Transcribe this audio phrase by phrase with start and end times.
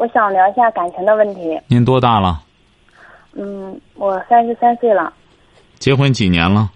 [0.00, 1.60] 我想聊一下感情的问题。
[1.68, 2.40] 您多大了？
[3.34, 5.12] 嗯，我三十三岁了，
[5.78, 6.70] 结婚几年了？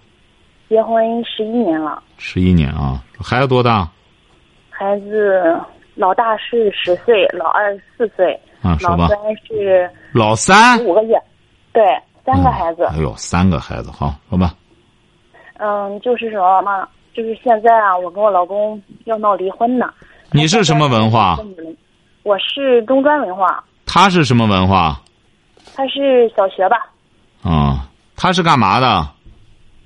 [0.69, 3.02] 结婚十一年了，十一年啊。
[3.19, 3.88] 孩子多大？
[4.69, 5.59] 孩子
[5.95, 8.77] 老大是十岁，老二四岁，啊。
[8.83, 11.19] 老三是老三五个月，
[11.72, 11.83] 对，
[12.27, 12.84] 三个孩子。
[12.84, 14.55] 哎呦，三个孩子，好，说吧。
[15.56, 19.91] 嗯，就是说嘛，就是现在啊，我跟我老公要闹离婚呢。
[20.30, 21.38] 你是什么文化？
[22.24, 23.62] 我是中专文化。
[23.87, 25.01] 他是什么文化？
[25.77, 26.78] 他是小学吧。
[27.42, 27.86] 啊，
[28.17, 29.06] 他是干嘛的？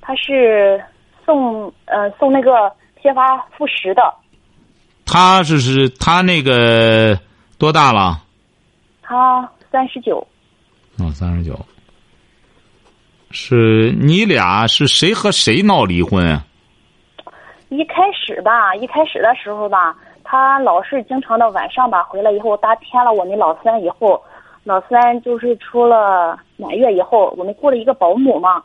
[0.01, 0.83] 他是
[1.27, 4.15] 送呃送那个批发副食的。
[5.05, 7.19] 他是是，他那个
[7.59, 8.23] 多大了？
[9.03, 10.25] 他三十九。
[10.99, 11.59] 哦，三十九。
[13.31, 16.45] 是你俩是谁和谁闹离婚啊？
[17.69, 19.95] 一开始吧，一开始的时候吧，
[20.31, 24.23] 他老是经常的晚上吧回来以后他添了我们老三以后，
[24.63, 28.63] 老三就是出了满月以后，我们雇了一个保姆嘛，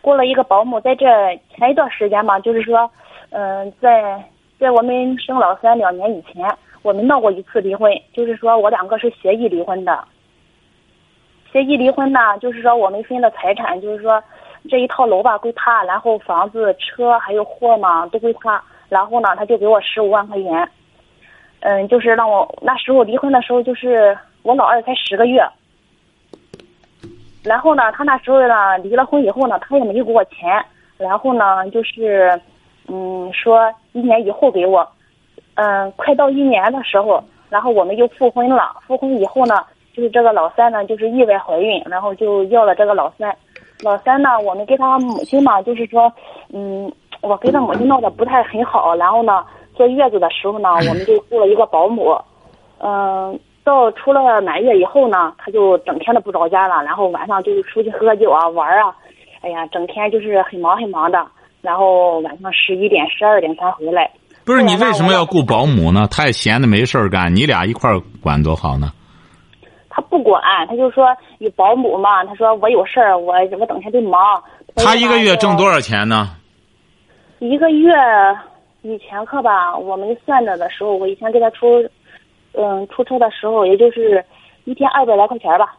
[0.00, 1.06] 雇了一个保姆，在这
[1.54, 2.90] 前一段时间吧，就是说，
[3.30, 4.20] 嗯，在
[4.58, 6.44] 在我们生老三两年以前，
[6.82, 10.04] 我们闹过一次离婚，就是说我两个是协议离婚的。
[11.52, 14.20] 协议离婚呢，就是说我们分的财产，就是说。
[14.70, 20.68] 这一套楼吧归他，然后房子、车还有货嘛都归他，然后呢他就给我十五万块钱，
[21.60, 25.42] 嗯，就是让我那时候离婚的时候就是我老二才十个月，
[27.42, 30.62] 然后呢他那时候呢离了婚以后呢他也没有给我钱，
[30.98, 32.38] 然后呢就是
[32.86, 34.86] 嗯说一年以后给我，
[35.54, 39.64] 嗯快到一年的时候，然后我们就复婚了，复婚以后呢
[39.94, 43.34] 就是这个老三呢就是意外怀孕，然后就要了这个老三。
[43.82, 46.12] 老三呢，我们跟他母亲嘛，就是说，
[46.52, 46.92] 嗯，
[47.22, 48.94] 我跟他母亲闹得不太很好。
[48.96, 49.42] 然后呢，
[49.74, 52.14] 坐月子的时候呢， 我们就雇了一个保姆。
[52.78, 58.94] 嗯，到出了满月以后呢，他就整天的不着家了，然后晚上就出去喝酒啊、玩啊，
[59.40, 61.24] 哎呀，整天就是很忙很忙的。
[61.60, 64.10] 然后晚上十一点、十二点才回来。
[64.44, 66.08] 不是你为什么要雇保姆呢？
[66.10, 68.90] 他也闲的没事儿干，你俩一块儿管多好呢？
[69.88, 71.06] 他不管，他就说
[71.38, 72.24] 有保姆嘛。
[72.24, 74.20] 他说我有事儿，我我整天都忙。
[74.74, 76.30] 他一个月挣多少钱呢？
[77.42, 77.90] 一个月
[78.82, 81.82] 以前课吧，我们算着的时候，我以前给他出，
[82.52, 84.24] 嗯，出车的时候，也就是
[84.64, 85.74] 一天二百来块钱吧。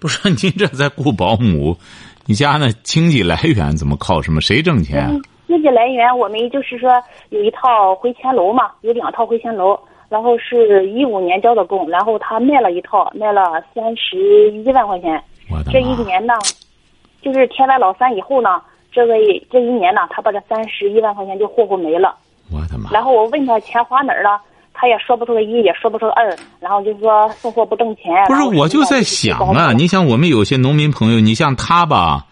[0.00, 1.76] 不是 您这在雇保姆，
[2.24, 4.40] 你家那经济来源怎么靠什么？
[4.40, 5.10] 谁挣钱？
[5.46, 6.90] 经济来源，我们就是说
[7.28, 9.78] 有一套回迁楼嘛，有两套回迁楼。
[10.08, 15.22] 然后是一五年交的工，然后他卖了一套，卖了三十一万块钱。
[15.70, 16.32] 这一年呢，
[17.20, 18.62] 就是添完老三以后呢，
[18.96, 19.12] 这个
[19.52, 22.16] 这一年呢，他把这三十一万块钱就霍霍没了。
[22.50, 22.90] 我的妈！
[22.90, 24.40] 然后我问他钱花哪儿了，
[24.72, 28.04] 他也说不出个一，也说不出个二，然后就说送货不挣钱。
[28.26, 32.24] 不是，我就在想啊，你想我们有些农民朋友，你像他吧，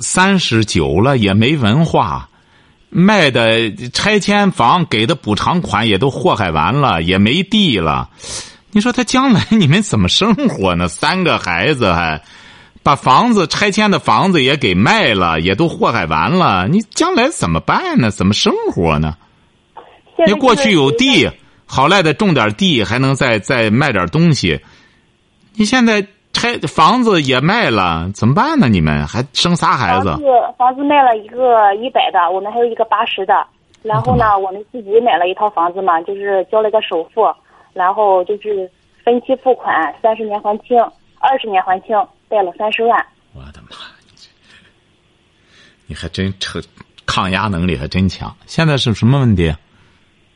[0.00, 2.30] 三十九了也没文化。
[2.96, 8.08] 卖的拆迁房给的补偿款也都祸害完了，也没地了。
[8.70, 10.86] 你说他将来 你们怎么生活呢？
[10.86, 12.22] 三个孩子还
[12.84, 16.68] 把房子拆迁的房子也给卖了，也都祸害完了。
[16.68, 18.10] 你将来怎么办呢？
[18.10, 19.14] 怎么生活呢？
[20.26, 21.28] 你过去有地，
[21.66, 24.60] 好赖的种点地，还能再再卖点东西。
[25.56, 26.06] 你现在。
[26.36, 28.66] 拆房子也卖了，怎么办呢？
[28.68, 30.08] 你们还生仨孩子？
[30.10, 30.26] 房子
[30.58, 33.46] 房子卖了一个一百的，我们还有一个八十的。
[33.84, 37.32] 然后呢，我们自己买了一套房子嘛，就是交了个首付，
[37.72, 38.68] 然后就是
[39.04, 40.76] 分期付款，三十年还清，
[41.20, 41.96] 二十年还清，
[42.28, 43.06] 贷了三十万。
[43.34, 43.76] 我的妈！
[45.86, 46.62] 你还真成，
[47.06, 48.34] 抗压能力还真强。
[48.46, 49.52] 现在是什么问题？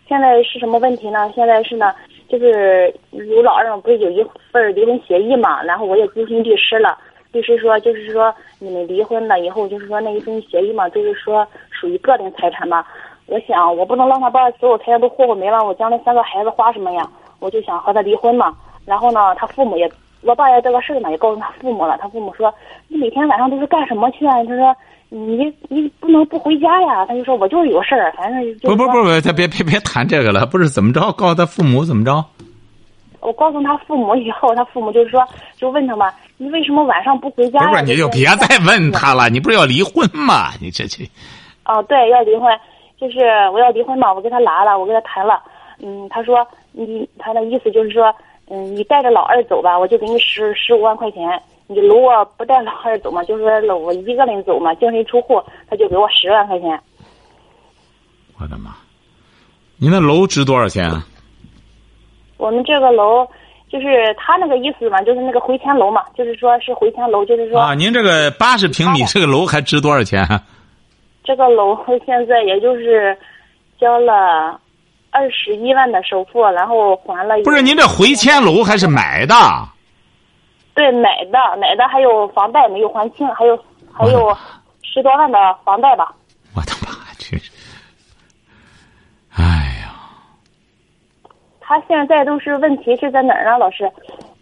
[0.06, 1.30] 现在是什么问题呢？
[1.34, 1.94] 现在是呢。
[2.28, 6.98] 就是有老二不是有一份离婚协议嘛，然后我也咨询律师了，
[7.32, 12.84] 律师说就是说你们离婚了以后，就是说那一份协议嘛，就是说属于个人财产嘛。
[13.24, 17.10] 我想我不能让他把所有财产都霍霍没了，我将来三个孩子花什么呀？
[17.38, 18.54] 我就想和他离婚嘛。
[18.84, 19.90] 然后呢，他父母也
[20.22, 21.96] 我爸也这个事儿呢，也告诉他父母了。
[22.00, 22.52] 他父母说
[22.88, 24.74] ：“你每天晚上都是干什么去啊？”他说
[25.08, 31.12] ：“你你不能不回家呀。”他就说：“我就是有事儿，反正就不不不不，他别别别谈这个了，不是怎么着？
[31.12, 32.24] 告诉他父母怎么着？
[33.20, 35.24] 我告诉他父母以后，他父母就是说，
[35.56, 39.28] 就问他嘛：“你为什么晚上不回家？”不是，你就别再问他了。
[39.28, 40.50] 你不是要离婚吗？
[40.60, 41.04] 你这这。
[41.64, 42.48] 哦，对，要离婚，
[42.98, 43.18] 就是
[43.52, 45.42] 我要离婚嘛，我跟他拿了，我跟他谈了。
[45.80, 48.14] 嗯，他说你他的意思就是说，
[48.50, 51.20] 嗯，你带着老二走吧，我就给你十十五万块钱。
[51.66, 56.80] 你如果不带老二走嘛，就是说我一个人走嘛，净身出户，他就给我十万块钱。
[58.40, 58.74] 我的妈！
[59.76, 60.90] 你那楼值多少钱？
[62.38, 63.28] 我们这个楼
[63.68, 70.26] 就是他那个意思嘛，就是那个回迁楼嘛，就是说是回迁楼，就是说啊，您这个八十平米这个楼还值多少钱？
[71.22, 73.14] 这个楼现在也就是
[73.78, 74.58] 交了
[75.10, 77.34] 二十一万的首付，然后还了。
[77.44, 79.34] 不是您这回迁楼还是买的？
[80.74, 83.58] 对，买的买的，还有房贷没有还清，还有
[83.92, 84.36] 还有
[84.82, 86.14] 十多万的房贷吧。
[86.54, 86.88] 我的妈，
[87.18, 87.50] 真是！
[89.34, 89.44] 哎
[89.82, 89.90] 呀，
[91.60, 93.58] 他现在都是问题是在哪儿呢？
[93.58, 93.90] 老师，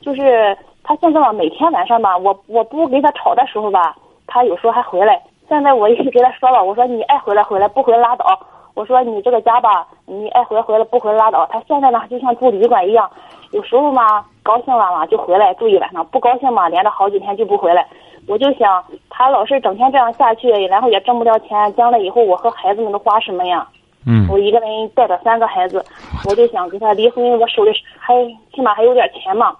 [0.02, 3.96] 就是他现在吧，每天晚上吧，我我不跟他吵的时候吧，
[4.26, 5.20] 他有时候还回来。
[5.48, 8.26] 现在我一直给他说了，我说你爱回来回来，不回来拉倒。
[8.76, 11.46] 我说你这个家吧，你爱回回来，不回来拉倒。
[11.50, 13.10] 他现在呢，就像住旅馆一样，
[13.52, 17.86] 有时候嘛高兴了嘛就回来住一晚上，不高兴嘛连着好几天就不回来。
[18.28, 23.66] 我就想他老是整天这样下去，然后也挣不了钱，将来以后我和孩子们都花什么呀？
[24.04, 24.28] 嗯。
[24.28, 25.82] 我一个人带着三个孩子，
[26.28, 28.12] 我就想跟他离婚，我手里还
[28.54, 29.56] 起码还有点钱嘛。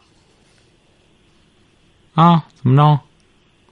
[2.15, 2.45] 啊？
[2.57, 3.01] 怎么着？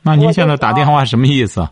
[0.03, 1.69] 那您现在打电话什么意思？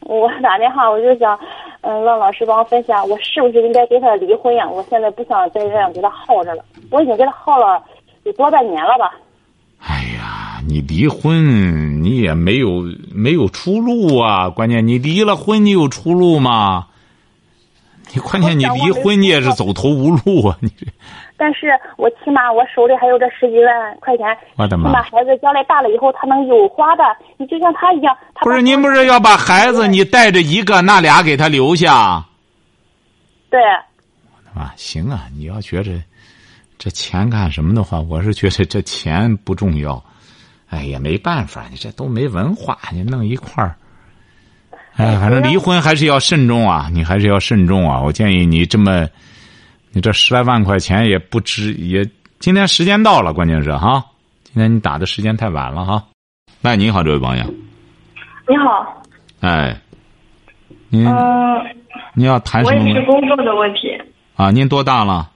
[0.00, 1.38] 我打电话，我就想，
[1.82, 4.68] 嗯，让老师帮我分享，我是不是应该跟他离婚呀？
[4.68, 7.82] 我现在不想再这样给他耗着了，我已经给他耗了
[8.24, 9.14] 有多半年了吧。
[9.78, 12.84] 哎呀，你离婚你也没有
[13.14, 14.50] 没有出路啊！
[14.50, 16.88] 关键你离了婚，你有出路吗？
[18.12, 20.56] 你关键你离婚，你也是走投无路啊！
[20.60, 20.86] 你这。
[21.36, 24.26] 但是我起码我手里还有这十几万块钱，
[24.56, 24.90] 我的妈！
[24.90, 27.02] 起码孩子将来大了以后他能有花的。
[27.38, 32.24] 你就像他一样，不是您不是要把孩子你带着一个那俩给他留下？
[33.48, 33.60] 对。
[34.54, 35.26] 啊，行啊！
[35.34, 35.92] 你要觉着
[36.76, 40.02] 这钱干什么的话，我是觉得这钱不重要。
[40.68, 43.76] 哎呀，没办法，你这都没文化，你弄一块儿。
[44.96, 46.88] 哎，反正离婚还是要慎重啊！
[46.92, 48.00] 你还是要慎重啊！
[48.00, 49.08] 我建议你这么。
[49.92, 52.08] 你这十来万块钱也不值，也
[52.38, 54.04] 今天时间到了，关键是哈，
[54.44, 56.04] 今天你打的时间太晚了哈。
[56.60, 57.44] 喂，你好，这位朋友。
[58.46, 59.02] 你好。
[59.40, 59.76] 哎。
[60.90, 61.08] 您。
[61.08, 61.76] 嗯。
[62.14, 62.80] 你要谈什么？
[62.80, 64.00] 我也是工作的问题。
[64.36, 65.28] 啊，您多大了？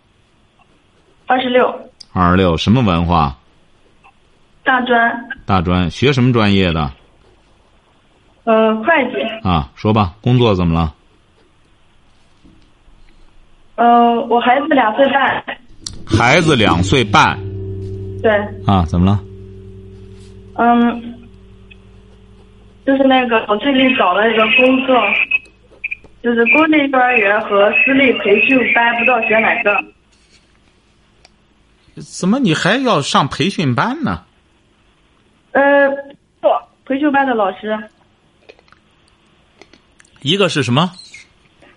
[1.26, 1.68] 二十六。
[2.12, 3.36] 二十六，什么文化？
[4.62, 5.28] 大专。
[5.44, 6.92] 大专，学什么专业的？
[8.44, 9.48] 嗯，会计。
[9.48, 10.94] 啊，说吧，工作怎么了？
[13.76, 15.44] 嗯，我孩子两岁半。
[16.06, 17.38] 孩子两岁半。
[18.22, 18.30] 对。
[18.66, 19.18] 啊，怎么了？
[20.56, 21.14] 嗯，
[22.86, 24.94] 就是那个，我最近找了一个工作，
[26.22, 29.84] 就是公立幼儿园和私立培训班，不知道选哪个。
[32.02, 34.22] 怎么你还要上培训班呢？
[35.52, 35.88] 呃，
[36.40, 36.48] 不，
[36.84, 37.76] 培训班的老师。
[40.24, 40.90] 一个是什么？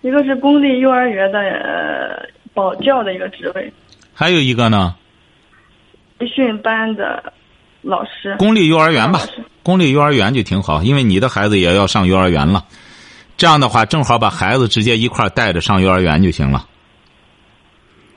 [0.00, 3.70] 一个是公立幼儿园的呃保教的一个职位，
[4.14, 4.94] 还有一个呢，
[6.18, 7.30] 培训班的
[7.82, 8.34] 老师。
[8.38, 9.20] 公立幼儿园吧，
[9.62, 12.64] 公立幼儿园就挺好，因为你的孩子也要上幼儿园了，
[13.36, 16.66] 这样的话正好把孩子直接一块带着上幼儿园就行了。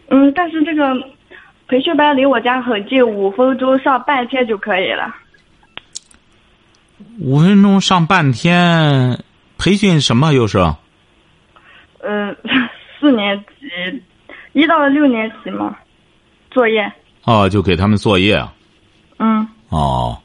[0.08, 0.94] 嗯，但是这个
[1.68, 5.14] 培训班离我家很近，五分钟上半天就可以了。
[7.20, 9.20] 五分钟上半天，
[9.64, 10.58] 培训什么又是？
[12.04, 12.36] 嗯，
[13.00, 14.04] 四年级，
[14.54, 15.78] 一到六年级嘛，
[16.50, 16.92] 作业。
[17.26, 18.44] 哦，就给他们作业。
[19.20, 19.48] 嗯。
[19.70, 20.18] 哦，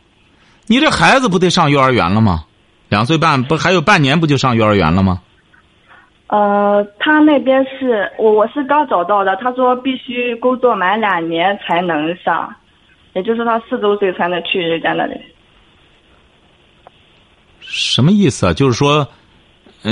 [0.67, 2.47] 你这孩子不得上幼儿园了吗？
[2.89, 5.21] 两岁半不还有半年不就上幼儿园了吗？
[6.29, 12.51] 呃，他那边是我我是刚找到的，他说必须工作满两年才能上，
[13.13, 15.15] 也就是他四周岁才能去人家那里。
[17.61, 18.55] 什么意思啊？
[18.55, 19.07] 就是说。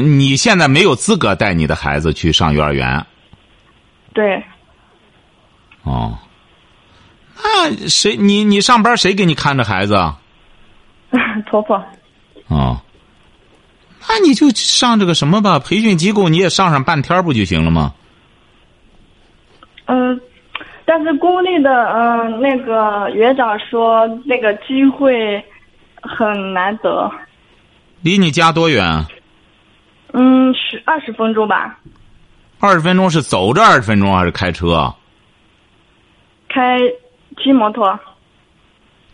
[0.01, 3.05] 你现在没有资格带你的孩子去上幼儿园。
[4.13, 4.43] 对。
[5.83, 6.19] 哦。
[7.43, 8.17] 那谁？
[8.17, 9.95] 你你上班谁给你看着孩子？
[11.51, 11.83] 婆婆。
[12.49, 12.81] 哦。
[14.09, 17.95] 那你就上这个什么吧，培训机构你也上上半天不就行了吗？
[19.87, 20.21] 嗯，
[20.85, 25.45] 但但是公立的，嗯、那个园长说那个机会
[26.01, 27.11] 很难得，
[28.01, 29.05] 离你家多远？
[30.17, 31.77] 嗯，十二十分钟吧，
[32.61, 34.95] 二十分钟是走着二十分钟还是开车？
[36.49, 36.79] 开
[37.43, 37.99] 骑摩托，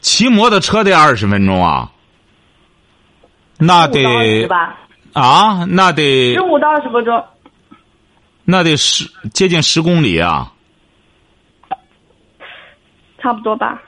[0.01, 1.91] 骑摩托车得二十分钟啊？
[3.57, 4.47] 那得，
[5.15, 7.25] 啊，那得十五到二十分钟，
[8.45, 10.53] 那得十接近十公里啊！
[13.23, 13.83] 差不多吧。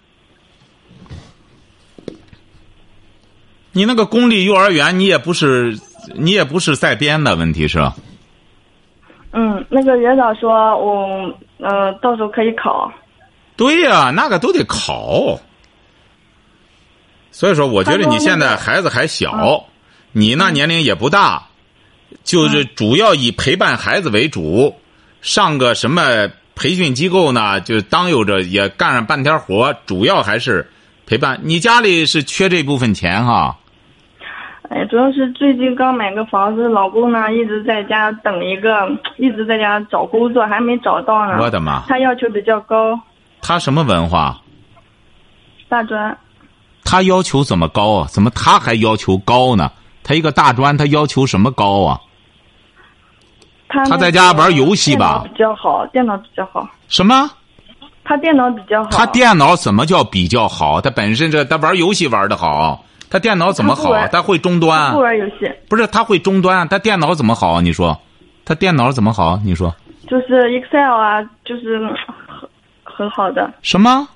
[3.72, 5.78] 你那个公立幼儿园，你也不是
[6.14, 7.78] 你也不是在编的，问题是，
[9.32, 12.92] 嗯，那个园长说我，呃，到时候可以考。
[13.56, 15.38] 对呀、那个都得考。
[17.30, 19.64] 所以说，我觉得你现在孩子还小，
[20.12, 21.48] 你那年龄也不大，
[22.24, 24.74] 就是主要以陪伴孩子为主，
[25.22, 27.60] 上个什么培训机构呢？
[27.60, 30.70] 就当有着也干上半天活，主要还是
[31.06, 31.40] 陪伴。
[31.42, 33.58] 你家里是缺这部分钱哈？
[34.74, 38.88] 哎，主要是最近刚买个房子，老公呢一直在家等一个，
[39.18, 41.36] 一直在家找工作，还没找到呢。
[41.40, 41.82] 我的妈！
[41.86, 42.98] 他要求比较高，
[43.42, 44.40] 他什么文化？
[45.68, 46.16] 大专。
[46.84, 48.06] 他要求怎么高啊？
[48.08, 49.70] 怎么他还要求高呢？
[50.02, 52.00] 他一个大专，他要求什么高啊？
[53.68, 56.66] 他他在家玩游戏吧电脑比较好，电脑比较好。
[56.88, 57.30] 什么？
[58.04, 58.88] 他电脑比较好。
[58.90, 60.80] 他电脑怎么叫比较好？
[60.80, 63.92] 他本身这他玩游戏玩的好，他电脑怎么好？
[63.92, 65.00] 他他会终端不？
[65.00, 67.60] 玩游戏，不是，他会终端，他电脑怎么好？
[67.60, 68.00] 你说，
[68.42, 69.38] 他电脑怎么好？
[69.44, 69.74] 你说
[70.08, 71.88] 就是 Excel 啊，就是嗯
[72.26, 72.48] 很
[72.84, 73.52] 很好的。
[73.60, 74.08] 什么？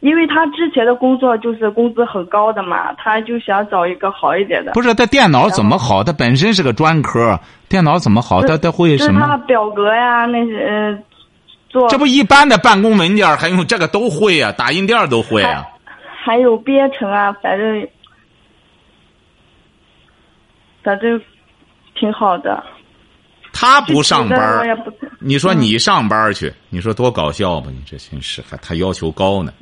[0.00, 4.72] 因为他之前的工作就是工资很高的嘛，他就想找一个好一点的。
[4.72, 6.02] 不是，他电脑怎么好？
[6.02, 8.42] 他本身是个专科，电脑怎么好？
[8.42, 9.36] 他他会什么？
[9.46, 10.98] 表格呀那些呃
[11.68, 15.64] 做，这不一般的办公文件还用这个都会呀、打印店都会啊。
[16.22, 17.88] 还有编程啊，反正
[20.82, 21.20] 反正
[21.94, 22.62] 挺好的。
[23.52, 24.78] 他不上班儿
[25.18, 27.68] 你说你上班去，你说多搞笑吧？
[27.70, 29.52] 你这真是还他要求高呢，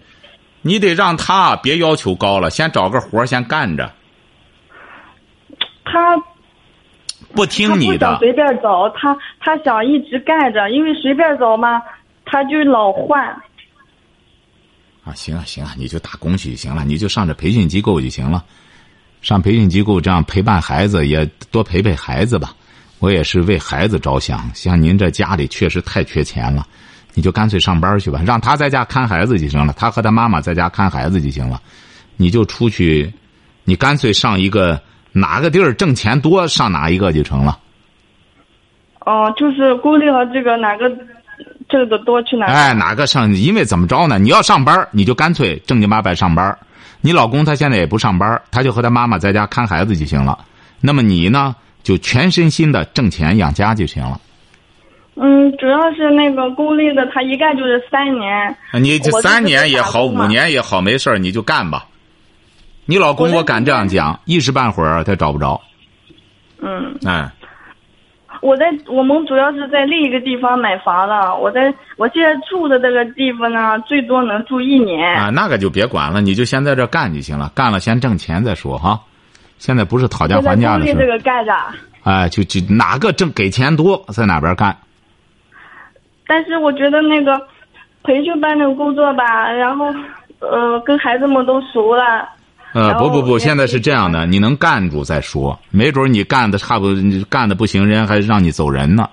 [0.63, 3.91] 你得让他别要求高了，先找个活儿先干着，
[5.85, 6.17] 他
[7.35, 8.07] 不听你的。
[8.07, 11.81] 想随便找，他他想一直干着，因为随便找嘛，
[12.25, 13.43] 他就老换。
[15.09, 18.45] 啊，行啊行啊，你就打工去就行了，你就上这培训机构就行了，
[19.23, 22.55] 上培训机构这样陪伴孩子，也多陪陪孩子吧。
[22.99, 26.67] 我也是为孩子着想，像您这家里确实太缺钱了，
[27.15, 31.63] 你就干脆上班去吧，让他在家看孩子就行了，他和他妈妈在家看孩子就行了，
[32.17, 33.11] 你就出去，
[33.65, 34.81] 你干脆上一个
[35.13, 37.59] 哪个地儿挣钱多，上哪一个就成了。
[39.07, 40.87] 哦、就是公立和这个哪个
[41.69, 42.53] 挣得多去哪个。
[42.53, 43.35] 哎，哪个上？
[43.35, 44.19] 因为怎么着呢？
[44.19, 46.57] 你要上班，你就干脆正经八百上班。
[47.01, 50.39] 你老公他现在也不上班，他就和他妈妈在家看孩子就行了。
[50.81, 54.21] 那么你呢，就全身心的挣钱养家就行了。
[55.21, 58.57] 嗯，主要是那个公立的，他一干就是三年。
[58.81, 61.87] 你这三年也好，五年也好，没事儿你就干吧。
[62.87, 65.61] 你老公我敢这样讲，一时半会儿他找不着。
[66.63, 67.31] 嗯，哎，
[68.41, 71.37] 我在我们主要是在另一个地方买房了。
[71.37, 75.15] 我在我现在住的这个地方呢，最多能住一年。
[75.15, 79.01] 啊，那个就别管了，你就先在这干就行了，干了先挣钱再说哈。
[79.59, 81.53] 现在不是讨价还价的事儿，公立这个干着，
[82.05, 84.77] 哎，就就哪个挣给钱多，在哪边干。
[86.27, 87.41] 但是我觉得那个
[88.05, 89.87] 培训班的工作吧，然后
[90.39, 92.29] 呃跟孩子们都熟了。
[92.73, 99.09] 呃，不不不，现在是这样的，你能干住再说，没准你干的差不多，你干的不行，人家还让你走人呢。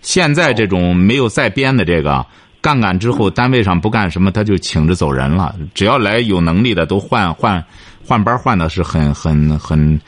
[0.00, 2.24] 现在这种没有再编的这个，
[2.60, 5.54] 干干之后单位上不干什么，他就请着走人了。
[5.74, 7.64] 只要来有能力的，都换换
[8.06, 10.00] 换班换的是很很很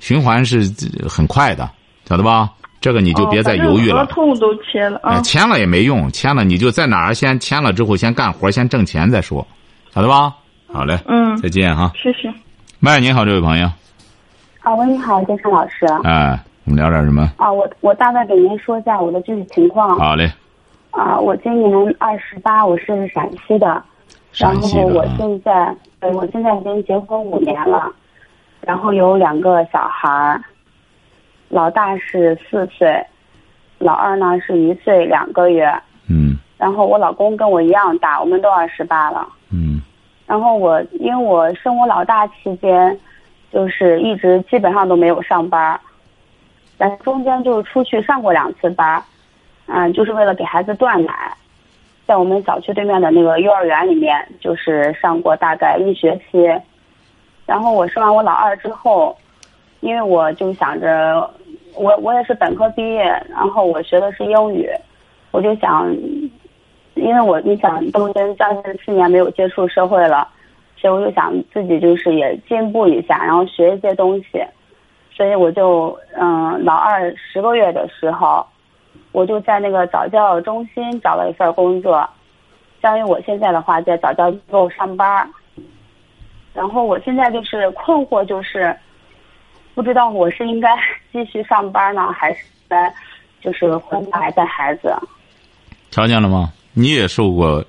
[0.00, 0.70] 循环是
[1.08, 1.70] 很快的，
[2.08, 2.50] 晓得吧？
[2.80, 4.12] 这个你就别再犹豫了哦、反正合。
[4.14, 5.20] 同都签了。
[5.22, 9.46] 签了也没用，签了你就在哪儿先签了之后先干活，先挣钱再说，
[9.94, 10.34] 晓得吧？
[10.72, 11.92] 好嘞，嗯，再见哈。
[11.94, 12.32] 谢谢。
[12.80, 13.66] 喂，你好，这位朋友，
[14.62, 15.84] 啊，喂，你好，金山老师。
[16.02, 17.30] 哎，我们聊点什么？
[17.36, 19.98] 啊，我我大概给您说一下我的具体情况。
[19.98, 20.32] 好嘞，
[20.90, 23.84] 啊，我今年二十八，我是陕西的，然
[24.32, 27.92] 陕西后我现在，对我现在已经结婚五年了，
[28.62, 30.42] 然后有两个小孩儿，
[31.50, 33.04] 老大是四岁，
[33.78, 35.70] 老二呢是一岁两个月，
[36.08, 39.28] 嗯然后我老公跟我一样大，我们都二十八了。
[39.50, 39.82] 嗯
[40.26, 42.98] 然后我因为我生我老大期间，
[43.52, 45.78] 就是一直基本上都没有上班，
[46.78, 49.02] 但中间就是出去上过两次班儿，
[49.66, 51.36] 嗯、就是为了给孩子断奶。
[52.04, 56.50] 在我们小区对面的那个幼儿园里面，就是上过大概一学期。
[57.46, 59.16] 然后我生完我老二之后，
[59.80, 61.30] 因为我就想着，
[61.74, 64.68] 我我也是本科毕业，然后我学的是英语，
[65.30, 65.94] 我就想，
[66.94, 70.28] 因为我你想都已经将近四年没有接触社会了，
[70.76, 74.44] 所以我就想自己就是也进步一下，然后学一些东西。
[75.14, 78.46] 所以我就嗯，老二十个月的时候，
[79.12, 82.08] 我就在那个早教中心找了一份工作，
[82.80, 85.28] 相当于我现在的话在早教机构上班。
[86.54, 88.74] 然后我现在就是困惑，就是
[89.74, 90.68] 不知道我是应该
[91.12, 92.92] 继续上班呢，还是该
[93.40, 94.94] 就是回来带孩子。
[95.90, 96.50] 瞧见了吗？
[96.74, 97.64] 你也受过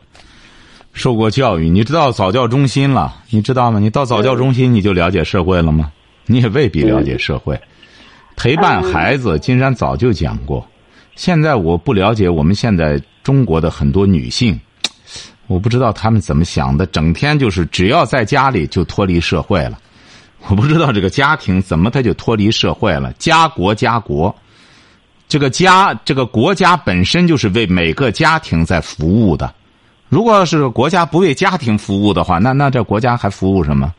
[0.93, 3.79] 受过教育，你知道早教中心了，你知道吗？
[3.79, 5.91] 你到早教中心你就了解社会了吗？
[6.25, 7.59] 你也未必了解社会。
[8.35, 10.65] 陪伴孩子，金山早就讲过。
[11.15, 14.59] 现在我不了解我们现在中国的很多女性。
[15.47, 19.77] 我不知道她们怎么想的，整天就是只要在家里就脱离社会了。
[20.47, 23.13] 我不知道这个家庭怎么他就脱离社会了。
[23.19, 24.33] 家国家国，
[25.33, 29.51] 这个家这个国家本身就是为每个家庭在服务的。
[30.07, 33.91] 如果是国家不为家庭服务的话，那那这国家还服务什么？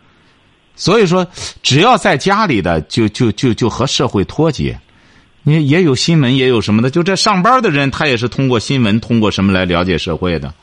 [0.76, 1.26] 所以说，
[1.60, 4.78] 只要在家里的就就就就和社会脱节。
[5.42, 10.54] 你也有新闻，也有什么的，就这上班的人，他也是通过新闻，通过什么来了解社会的。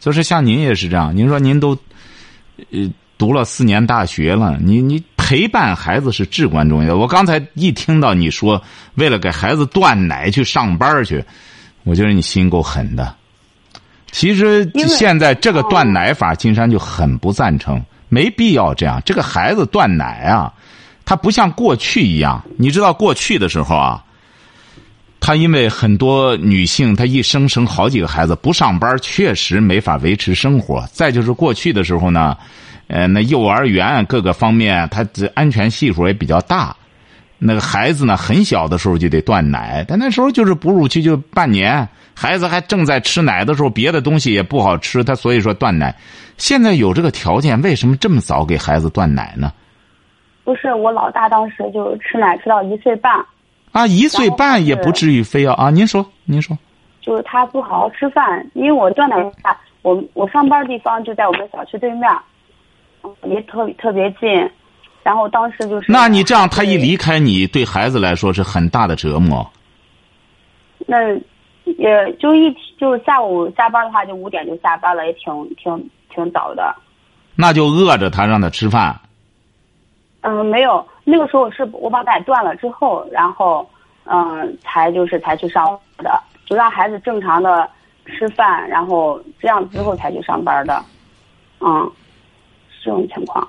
[0.00, 1.78] 就是像您也是这样，您说您都，
[2.72, 6.96] 呃，读了四年大学了，你你陪伴孩子是至关重要的。
[6.96, 8.62] 我刚才一听到你说
[8.94, 11.24] 为了给孩子断奶去上班去，
[11.82, 13.12] 我觉得你心够狠的。
[14.12, 19.02] 其实现在这个断奶法，金山就很不赞成，没必要这样。
[19.04, 20.52] 这个孩子断奶啊，
[21.04, 24.00] 他不像过去一样，你知道过去的时候啊。
[25.18, 30.88] 她因为很多女性，她一生生好几个孩子，不上班确实没法维持生活。
[30.92, 32.36] 再就是过去的时候呢，
[32.88, 36.74] 呃，那幼儿园各个方面，它这安全系数也比较大。
[37.38, 45.94] 那个孩子呢，很小的时候就得断奶，但那时候就是哺乳期就半年，孩子还正在吃奶的时候，别的东西也不好吃，他所以说断奶。
[46.38, 49.52] 现在有这个条件，为什么这么早给孩子断奶呢？
[50.44, 53.12] 不是我老大当时就吃奶吃到一岁半。
[53.72, 55.68] 啊，一岁半也不至于非要啊！
[55.68, 56.56] 您说，您说，
[57.02, 62.02] 就是他不好好吃饭，因为我断奶下，我我上班地方就在我们小区对面，
[63.22, 64.28] 离特特别近，
[65.02, 65.90] 然后当时就是。
[65.90, 69.46] 那你这样，他一离开你，对孩子来说是很大的折磨。
[70.86, 70.96] 那
[71.64, 76.74] 也就一就是下午下班的话，就五点就下班了，也挺挺挺早的。
[77.34, 78.98] 那就饿着他，让他吃饭。
[80.22, 83.68] 嗯，没有，那个时候是我把奶断了之后，然后，
[84.04, 87.68] 嗯，才就是才去上的，就让孩子正常的
[88.06, 90.82] 吃饭，然后这样之后才去上班的，
[91.60, 91.88] 嗯，
[92.86, 93.46] 这种情况。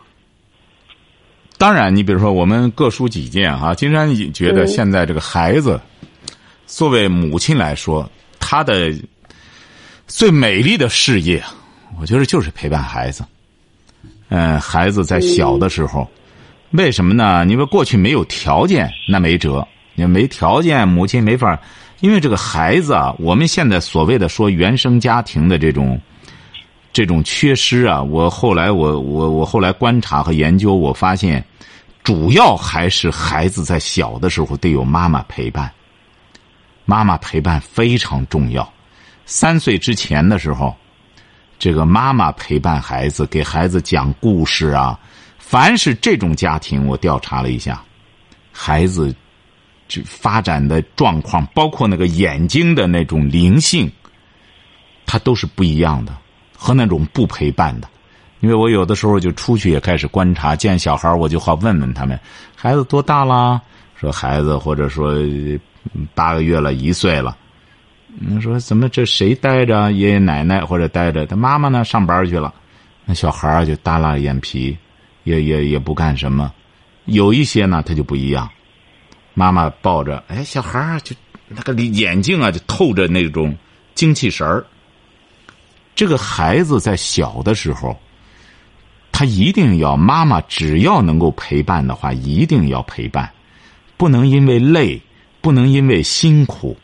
[1.57, 5.79] 当然，你比如说我们各抒己见哈，金山觉得现在这个孩子，
[6.65, 8.91] 作为母亲来说，她的
[10.07, 11.41] 最美丽的事业，
[11.99, 13.23] 我觉得就是陪伴孩子。
[14.29, 16.07] 嗯，孩子在小的时候。
[16.71, 17.45] 为什么呢？
[17.47, 19.65] 因为过去没有条件，那没辙。
[19.95, 21.57] 你没条件，母亲没法
[22.01, 25.99] 因为这个孩子啊，我们现在所谓的说原生家庭的这种
[26.97, 31.45] 这种缺失啊，我后来我我我后来观察和研究，我发现
[32.03, 35.71] 主要还是孩子在小的时候得有妈妈陪伴，
[36.85, 38.67] 妈妈陪伴非常重要。
[39.27, 40.75] 三岁之前的时候，
[41.59, 44.99] 这个妈妈陪伴孩子，给孩子讲故事啊。
[45.37, 47.79] 凡是这种家庭，我调查了一下，
[48.51, 49.15] 孩子
[49.87, 53.87] 就发展的状况，包括那个眼睛的那种灵性，
[55.05, 56.17] 它都是不一样的，
[56.57, 57.87] 和那种不陪伴的。
[58.41, 62.19] 因为我有的时候就出去也开始观察，见小孩我就好问问他们，
[62.55, 63.61] 孩子多大了？
[63.95, 65.13] 说孩子或者说
[66.13, 67.37] 八个月了，一岁了。
[68.19, 71.85] 你说怎么这谁带着爷爷奶奶或者带着他妈妈呢？
[71.85, 72.53] 上班去了，
[73.05, 74.77] 那小孩就耷拉眼皮。
[75.23, 76.53] 也也也不干什么，
[77.03, 78.49] 有一些呢，他就不一样。
[79.33, 81.13] 妈妈抱着，哎，小孩就
[81.49, 83.53] 那个眼睛啊，就透着那种
[83.93, 84.65] 精气神儿。
[85.97, 87.97] 这个孩子在小的时候，
[89.11, 93.27] 他一定要妈妈只要能够陪伴的话，一定要陪伴，
[93.97, 95.01] 不能因为累，
[95.41, 96.77] 不能因为辛苦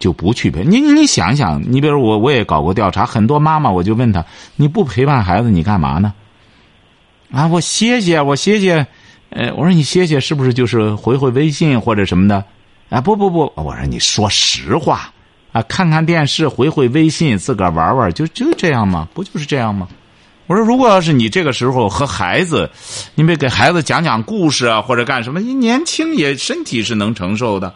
[0.00, 0.64] 就不去陪。
[0.64, 6.12] 你你想想，你比如我我也搞过调查，很多妈妈我就问他，你不陪伴孩子，你干嘛呢？
[7.30, 8.84] 啊，我歇歇，我歇歇，
[9.28, 12.44] 呃，我说你歇歇是不是就是回回微信或者什么的？
[12.88, 15.14] 啊，不不不，我说你说实话，
[15.52, 19.08] 啊，看看电视，回回微信，自个儿玩玩，就就这样吗？
[19.12, 19.88] 不就是这样吗？
[20.46, 22.70] 我说，如果要是你这个时候和孩子，
[23.14, 25.40] 你没给孩子讲讲故事啊，或者干什么？
[25.40, 27.74] 你年轻也身体是能承受的。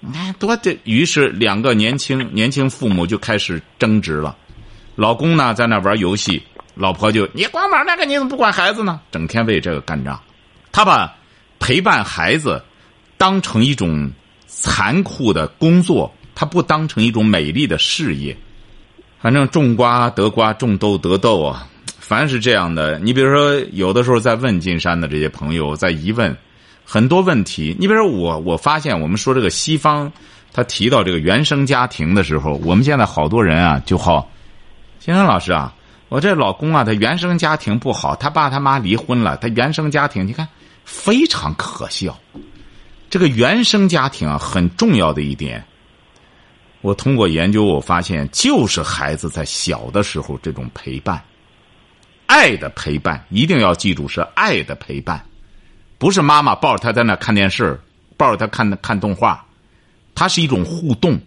[0.00, 4.36] 你看多这，于是两个年轻年轻父母就开始争执了。
[4.96, 6.42] 老公呢在那玩游戏，
[6.74, 9.00] 老婆就你光玩那个，你怎么不管孩子呢？
[9.10, 10.20] 整天为这个干仗。
[10.72, 11.14] 他把
[11.60, 12.62] 陪伴孩子
[13.16, 14.10] 当成一种
[14.46, 18.36] 残酷的工作，他不当成一种美丽的事业。
[19.20, 21.68] 反正种瓜得瓜，种豆得豆啊。
[21.98, 26.36] 凡是这样的，你比如说，有的时候在问金山的这些朋友，在疑问
[26.84, 27.74] 很多问题。
[27.78, 30.12] 你比如说，我我发现，我们说这个西方，
[30.52, 34.28] 他提到这个原生家庭的时候，我们现在好多人啊，就好，
[34.98, 35.72] 金山老师啊，
[36.08, 40.46] 我这老公啊，他原生家庭不好，他爸他妈离婚了，他原生家庭，你看
[40.84, 42.18] 非常可笑。
[43.08, 45.64] 这个原生家庭啊，很重要的一点，
[46.82, 51.22] 我通过研究，我发现就是孩子在小的时候这种陪伴。
[52.26, 55.24] 爱的陪伴一定要记住是爱的陪伴，
[55.98, 57.78] 不是妈妈抱着他在那看电视，
[58.16, 59.44] 抱着他看看动画，
[60.14, 61.20] 它是一种互动。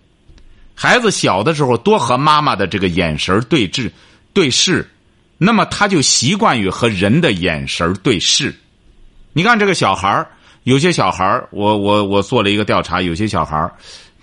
[0.73, 3.91] 孩子小的时候多和妈妈的这个眼神对峙、
[4.33, 4.89] 对视，
[5.37, 8.53] 那么他就习惯于和人的眼神对视。
[9.31, 10.27] 你看这个小孩
[10.63, 13.71] 有些小孩我我我做了一个调查，有些小孩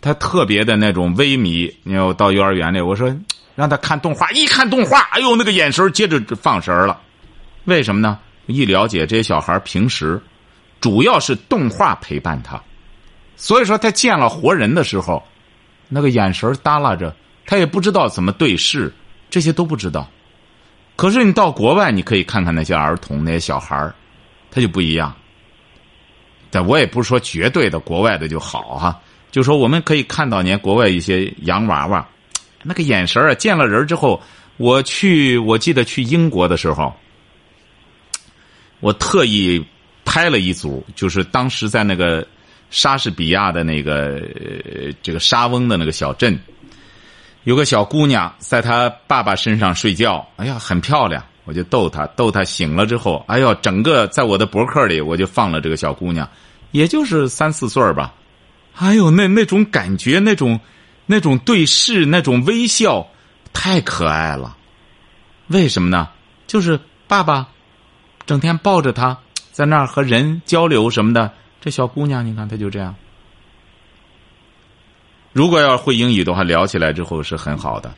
[0.02, 1.74] 他特别的那种微迷。
[1.82, 3.16] 你看我到幼儿园里，我说。
[3.54, 6.98] 让他看动画，一看动画，哎呦，那个眼神接着放神了。
[7.66, 8.18] 为什么呢？
[8.46, 10.18] 一了解这些小孩平时
[10.80, 12.58] 主要是动画陪伴他，
[13.36, 15.22] 所以说他见了活人的时候，
[15.90, 18.90] 那个眼神耷拉着，他也不知道怎么对视，
[19.28, 20.08] 这些都不知道。
[20.96, 23.92] 可是你到国外，你可以看看那些儿童、那些小孩
[24.50, 25.14] 他就不一样。
[26.50, 28.98] 但我也不是说绝对的国外的就好哈，
[29.32, 32.06] 就说我们可以看到年国外一些洋娃娃。
[32.62, 34.22] 那个眼神啊，见了人之后，
[34.56, 36.94] 我去，我记得去英国的时候，
[38.78, 39.64] 我特意
[40.04, 42.24] 拍了一组，就是当时在那个
[42.70, 44.22] 莎士比亚的那个
[45.02, 46.38] 这个沙翁的那个小镇，
[47.42, 56.28] 有个小姑娘在她爸爸身上睡觉，哎呀，很漂亮，我就逗她，逗她醒了之后，哎呦，整个在我的博客里我就放了这个小姑娘，
[56.70, 58.14] 也就是三四岁吧，
[58.74, 60.60] 哎呦，那那种感觉，那种。
[61.04, 63.06] 那种对视，那种微笑，
[63.52, 64.56] 太可爱了。
[65.48, 66.08] 为什么呢？
[66.46, 67.48] 就是爸爸
[68.24, 69.18] 整天抱着她，
[69.50, 71.32] 在那儿和人交流什么的。
[71.60, 72.94] 这小姑娘，你看，她就这样。
[75.32, 77.92] 如果要会英语的话，聊起来之后是很好的。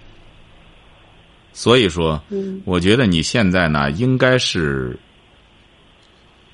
[1.53, 2.21] 所以说，
[2.65, 4.99] 我觉得你现在呢，应该是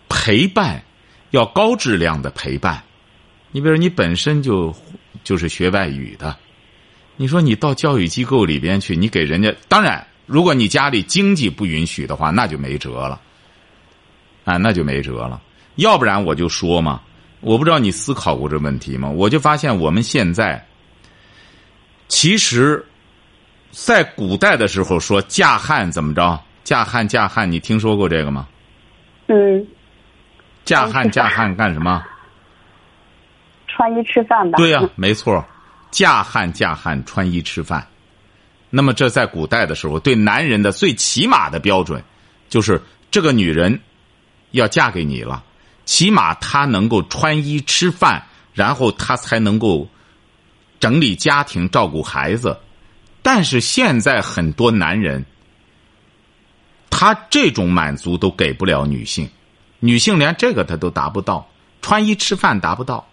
[0.08, 0.82] 陪伴，
[1.30, 2.82] 要高质量的陪伴。
[3.52, 4.74] 你比如你本身就。
[5.22, 6.34] 就是学外语的，
[7.16, 13.20] 你说你到教育机构里边去，你给人家当然，如果你家里经济不允许的话，那就没辙了，
[14.46, 15.38] 啊，那就没辙了。
[15.74, 17.02] 要不然我就说嘛，
[17.40, 19.10] 我不知道你思考过这问题吗？
[19.10, 20.66] 我就发现我们现在，
[22.08, 22.82] 其实，
[23.72, 26.40] 在古代的时候说嫁汉怎么着？
[26.64, 28.48] 嫁汉嫁汉，你听说过这个吗？
[29.26, 29.66] 嗯。
[30.64, 32.02] 嫁汉嫁汉干什么？
[33.80, 34.58] 穿衣吃饭吧。
[34.58, 35.42] 对呀，没错，
[35.90, 37.86] 嫁汉嫁汉穿衣吃饭。
[38.68, 42.04] 那么这在古代的时候，对男人的最起码的标准，
[42.50, 43.80] 就是这个女人
[44.50, 45.42] 要嫁给你了，
[45.86, 49.88] 起码她能够穿衣吃饭，然后她才能够
[50.78, 52.58] 整理家庭、照顾孩子。
[53.22, 55.24] 但是现在很多男人，
[56.90, 59.26] 他这种满足都给不了女性，
[59.78, 61.48] 女性连这个她都达不到，
[61.80, 63.06] 穿衣吃饭达不到。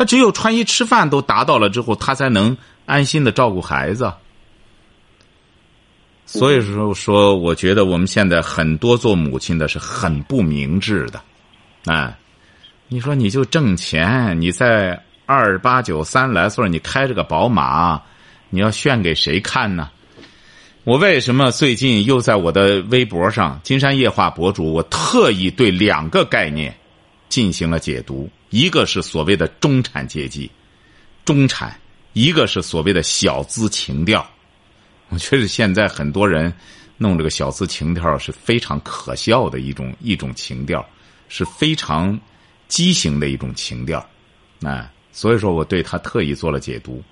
[0.00, 4.10] 他只有穿衣吃饭都达到了之后，他才能安心的照顾孩子。
[6.24, 11.20] 所以说，说我觉得我们现在很多做母亲的是很不明智的，
[11.84, 12.16] 哎，
[12.88, 18.00] 你说你就挣钱，你在二八九三来岁，你开着个宝马，
[18.48, 19.90] 你要炫给谁看呢？
[20.84, 26.74] 我为什么最近又在我的微博上，金山夜话博主，我特意对两个概念
[27.28, 28.30] 进行了解读。
[28.50, 30.50] 一个是所谓的中产阶级，
[31.24, 31.70] 中产；
[32.12, 34.28] 一个是所谓的小资情调。
[35.08, 36.52] 我觉得现在很多人
[36.98, 40.84] 弄这个小资情调是非常可笑的一种一种情调，
[41.28, 42.18] 是非常
[42.68, 44.04] 畸形的一种情调。
[44.62, 47.02] 哎，所以说我对他特意做了解读。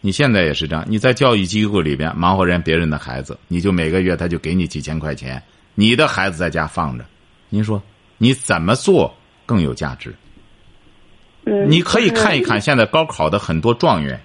[0.00, 5.42] 你现在也是这样，你在教育机构里边忙活人别人的孩子，你就每个月他就给你几千块钱，
[5.74, 7.04] 你的孩子在家放着，
[7.50, 7.82] 您说
[8.16, 9.14] 你怎么做？
[9.50, 10.14] 更有价值。
[11.44, 14.22] 嗯，你可以看一看现在高考的很多状元。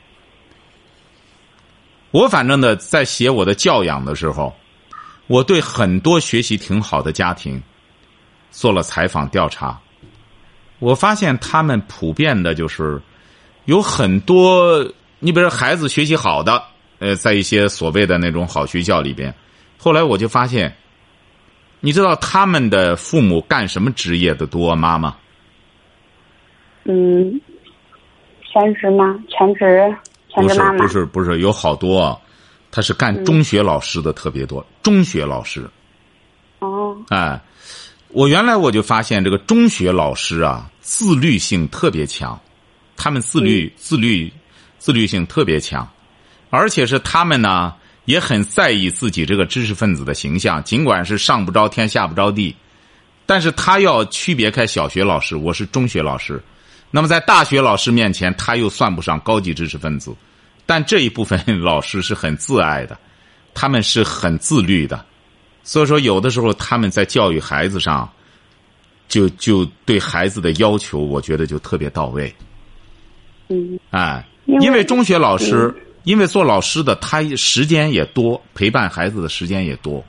[2.12, 4.54] 我反正呢，在写我的教养的时候，
[5.26, 7.60] 我对很多学习挺好的家庭
[8.52, 9.82] 做了采访调查。
[10.78, 13.02] 我发现他们普遍的就是
[13.66, 16.62] 有很多，你比如说孩子学习好的，
[17.00, 19.34] 呃，在一些所谓的那种好学校里边，
[19.78, 20.76] 后来我就发现，
[21.80, 24.76] 你知道他们的父母干什么职业的多？
[24.76, 25.16] 妈妈，
[26.86, 27.40] 嗯，
[28.42, 29.20] 全职吗？
[29.30, 29.96] 全职，
[30.30, 30.78] 全不是职妈妈。
[30.80, 32.20] 不是不是，有好多，
[32.72, 35.70] 他是干中学老师的特别多，中学老师，
[36.60, 37.40] 哦，哎，
[38.10, 42.40] 我原来我就发现这个中学老师啊，自律性特别强，
[42.98, 44.32] 他们自律、自律
[44.78, 45.88] 自律性特别强，
[46.50, 52.56] 而且是他们呢也很在意自己这个知识分子的形象，尽管是上不着天下不着地，
[53.26, 56.42] 但是他要区别开小学老师，我是中学老师，
[56.92, 60.16] 那么在大学老师面前，他又算不上高级知识分子，
[60.66, 62.98] 但这一部分老师是很自爱的，
[63.54, 65.04] 他们是很自律的。
[65.64, 68.08] 所以说，有的时候他们在教育孩子上，
[69.08, 72.32] 就就对孩子的要求，我觉得就特别到位。
[73.50, 75.74] 嗯，哎，因为因为中学老师，
[76.06, 80.04] 因为做老师的他时间也多，陪伴孩子的时间也多。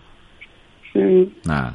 [0.95, 1.75] 嗯，啊，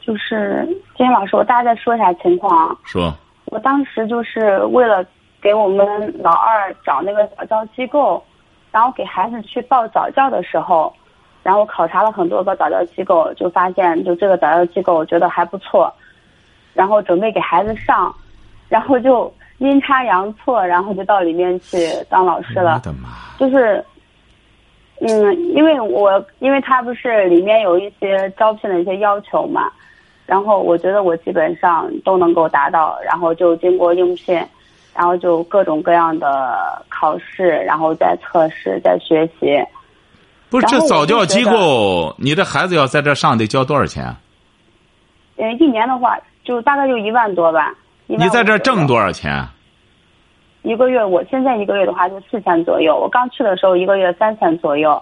[0.00, 2.76] 就是金老师，我大概说一下情况啊。
[2.84, 3.16] 说
[3.46, 5.04] 我当时就是为了
[5.40, 8.22] 给我们老二找那个早教机构，
[8.70, 10.92] 然后给孩子去报早教的时候，
[11.42, 15.92] 然后考察了很多个早教机构，就发现就这个早教机构我觉得还不错，
[16.74, 18.14] 然后准备给孩子上，
[18.68, 22.78] 然后就阴差阳错，然后就到里面去当老师了我。
[22.80, 23.08] 的妈！
[23.38, 23.84] 就是，
[25.00, 29.70] 嗯，因为我因为他不是里面有一些招聘的一些要求嘛，
[30.26, 34.34] 然后我觉得我基本上都能够达到，然后就经过应聘，
[34.94, 39.60] 然后就各种各样的考试，然后再测试，再学习。
[40.50, 44.04] 不是这早教机构，你的孩子要在这上得交多少钱？
[44.04, 44.16] 啊
[45.36, 47.74] 嗯，一年的话就大概就一万多吧。
[48.08, 49.46] 1万你在这五左右挣多少钱？
[50.62, 52.96] 一个月，我现在一个月的话就四千左右。
[52.96, 55.00] 我刚去的时候一个月三千左右，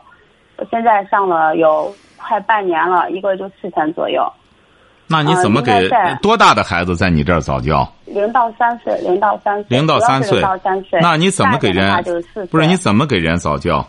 [0.57, 4.23] 我现在上了有快半年了，一个月就四千左右。
[5.09, 5.89] 那你怎么给
[6.21, 7.89] 多大的孩子在你这儿早教？
[8.07, 11.01] 零到三岁，零到三岁，零到三岁到三岁。
[11.01, 12.45] 那你怎么给人是？
[12.47, 13.87] 不是你怎么给人早教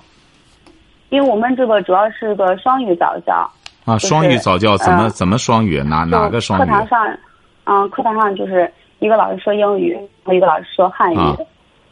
[1.10, 3.50] 因为我们这个主要是个双语早教，
[3.86, 3.98] 啊？
[3.98, 5.82] 双语早教怎么呃怎么双语？
[5.82, 6.64] 哪哪个双语？
[6.64, 7.18] 课堂上，
[7.64, 11.18] 嗯，课堂上就是一个老师说英语，和一个老师说汉语。
[11.18, 11.36] 啊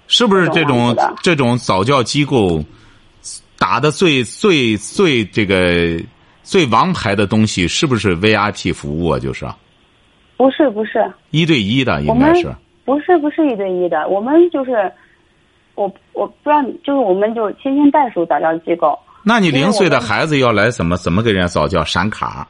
[0.08, 2.64] 是不是这这种这种早教机构
[3.58, 6.00] 打的最最最这个
[6.44, 7.68] 最王牌的东西？
[7.68, 9.18] 是不是 VIP 服务啊？
[9.18, 9.48] 就是
[10.38, 12.54] 不是不是，一对一的，应该是。
[12.86, 14.92] 不是不是一对一的，我们就是，
[15.74, 18.96] 我我不知道你，就是我们就是亲亲代属早教机构。
[19.24, 21.84] 那你零岁的孩子要来怎么怎么给人家早教？
[21.84, 22.48] 闪卡，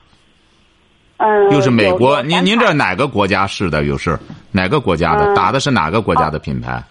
[1.17, 3.83] 嗯，又是美国，您您这哪个国家是的？
[3.85, 4.19] 又是
[4.51, 5.25] 哪个国家的？
[5.25, 6.83] 嗯打的是哪个国家的品牌？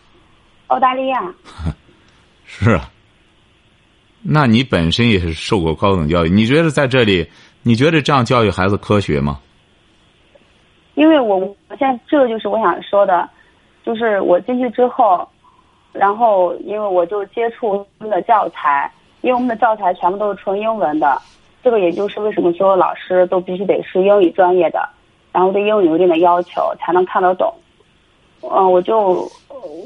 [0.68, 1.20] 澳大利亚，
[2.46, 2.90] 是啊。
[4.22, 7.28] 那你本身也是受过高等教育，你觉得在这里，
[7.62, 9.38] 你觉得这样教育孩子科学吗？
[10.94, 13.28] 因为我我现在这个就是我想说的，
[13.84, 15.28] 就是我进去之后，
[15.92, 21.20] 然后因为我就接触我们的教材，因为我们的教材全部都是纯英文的，
[21.64, 24.86] 这个也就是为什么所有老师都必须得是英语专业的，
[25.32, 27.52] 然后对英语有一定的要求才能看得懂。
[28.42, 29.26] 嗯，我就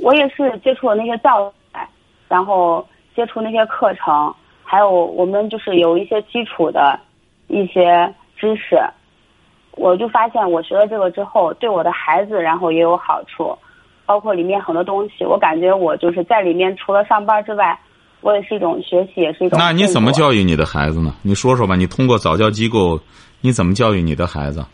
[0.02, 1.88] 我也是接触了那些教材，
[2.26, 6.98] 然后接触那些课程，还有我们就是有一些基础的
[7.46, 8.76] 一些知识。
[9.72, 13.56] 我就发现我学了这个之后，对我的孩子然后也有好处，
[14.04, 17.78] 包括里面很多东西，我感觉我就是在里面除了上班之外，
[18.20, 19.58] 我也是一种学习，也是一种。
[19.58, 20.10] 那你怎么？
[20.12, 21.14] 教育你的孩子呢？
[21.22, 22.98] 你说说吧，你通过早教机构，
[23.40, 24.64] 你怎么教育你的孩子？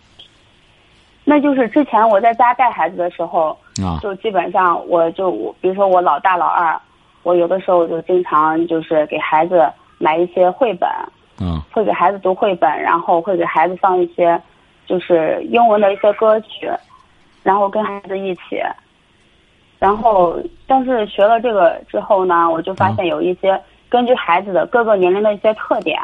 [1.25, 6.81] 那就是之前我在家带孩子的时候，啊，就基本上我就比如说我老大老二，
[7.23, 10.89] 我有的时候就经常就是给孩子买一些绘本，
[11.41, 14.41] 嗯会给孩子读绘本，然后会给孩子放一些
[14.87, 16.71] 就是英文的一些歌曲，
[17.43, 18.61] 然后跟孩子一起。
[19.85, 20.35] 然后，
[20.67, 25.95] 但是学了这个之后呢，我就发现有一些根据孩子的各个年龄的一些特点。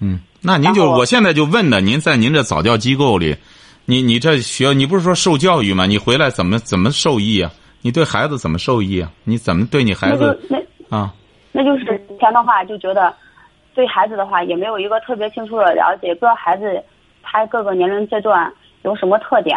[0.00, 3.36] 嗯，那您就我现在就问呢，您在您这早教机构里，
[3.84, 5.84] 你你这学你不是说受教育吗？
[5.84, 7.50] 你回来怎么怎么受益啊？
[7.82, 9.12] 你对孩子怎么受益啊？
[9.24, 11.12] 你怎么对你孩子那啊？
[11.52, 13.14] 那就是之前的话就觉得，
[13.74, 16.82] 对孩子的话也没有一个特别清楚的了解，不知道孩子
[17.22, 18.50] 他各个年龄阶段
[18.84, 19.54] 有什么特点。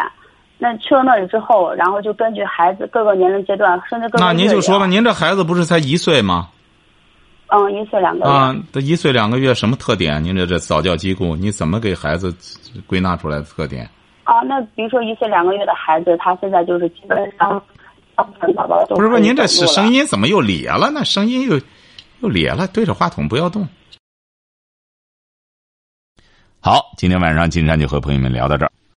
[0.62, 6.50] 那去了那里之后，然后就根据孩子各个年龄阶段，甚至各个那您就说吧，您这孩子不是才一岁吗？
[7.48, 8.30] 嗯，一岁两个月。
[8.30, 10.22] 啊，这一岁两个月什么特点？
[10.22, 12.32] 您这这早教机构，你怎么给孩子
[12.86, 13.90] 归纳出来的特点？
[14.22, 17.60] 啊，那比如说一岁两个月的孩子，他现在就是基本上，
[18.14, 19.94] 大部分宝宝都不是不是，您这是声音。
[19.94, 21.04] 音怎么又咧了呢？
[21.04, 21.60] 声音又
[22.20, 23.66] 又咧了，对着话筒不要动。
[26.60, 28.70] 好，今天晚上金山就和朋友们聊到这儿。